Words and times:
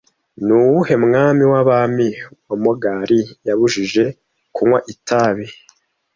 Ni 0.45 0.53
uwuhe 0.59 0.95
mwami 1.05 1.43
w'abami 1.51 2.07
wa 2.47 2.55
Mogali 2.63 3.19
yabujije 3.47 4.03
kunywa 4.55 4.79
itabi 4.93 5.45